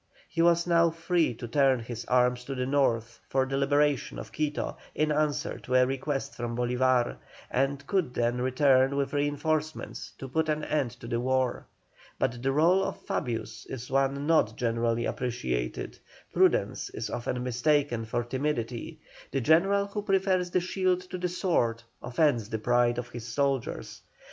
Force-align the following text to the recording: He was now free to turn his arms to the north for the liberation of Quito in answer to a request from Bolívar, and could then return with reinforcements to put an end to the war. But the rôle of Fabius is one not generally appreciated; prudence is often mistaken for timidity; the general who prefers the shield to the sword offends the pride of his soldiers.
He 0.27 0.41
was 0.41 0.65
now 0.65 0.89
free 0.89 1.35
to 1.35 1.47
turn 1.47 1.77
his 1.79 2.05
arms 2.05 2.43
to 2.45 2.55
the 2.55 2.65
north 2.65 3.19
for 3.29 3.45
the 3.45 3.55
liberation 3.55 4.17
of 4.17 4.31
Quito 4.31 4.75
in 4.95 5.11
answer 5.11 5.59
to 5.59 5.75
a 5.75 5.85
request 5.85 6.33
from 6.33 6.57
Bolívar, 6.57 7.17
and 7.51 7.85
could 7.85 8.15
then 8.15 8.41
return 8.41 8.95
with 8.95 9.13
reinforcements 9.13 10.13
to 10.17 10.27
put 10.27 10.49
an 10.49 10.63
end 10.63 10.89
to 11.01 11.07
the 11.07 11.19
war. 11.19 11.67
But 12.17 12.41
the 12.41 12.49
rôle 12.49 12.83
of 12.83 12.99
Fabius 13.05 13.67
is 13.67 13.91
one 13.91 14.25
not 14.25 14.55
generally 14.57 15.05
appreciated; 15.05 15.99
prudence 16.33 16.89
is 16.89 17.11
often 17.11 17.43
mistaken 17.43 18.05
for 18.05 18.23
timidity; 18.23 19.01
the 19.29 19.41
general 19.41 19.85
who 19.85 20.01
prefers 20.01 20.49
the 20.49 20.61
shield 20.61 21.01
to 21.11 21.19
the 21.19 21.29
sword 21.29 21.83
offends 22.01 22.49
the 22.49 22.57
pride 22.57 22.97
of 22.97 23.09
his 23.09 23.27
soldiers. 23.27 24.01